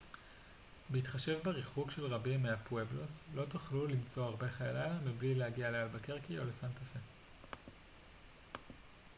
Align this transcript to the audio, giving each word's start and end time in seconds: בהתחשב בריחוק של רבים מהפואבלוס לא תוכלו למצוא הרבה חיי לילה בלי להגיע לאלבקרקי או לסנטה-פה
בהתחשב 0.89 1.39
בריחוק 1.43 1.91
של 1.91 2.05
רבים 2.05 2.43
מהפואבלוס 2.43 3.29
לא 3.35 3.45
תוכלו 3.45 3.87
למצוא 3.87 4.25
הרבה 4.25 4.49
חיי 4.49 4.67
לילה 4.73 4.97
בלי 5.17 5.35
להגיע 5.35 5.71
לאלבקרקי 5.71 6.39
או 6.39 6.45
לסנטה-פה 6.45 6.99